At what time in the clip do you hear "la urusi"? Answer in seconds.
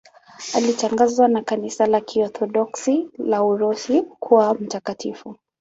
3.17-4.01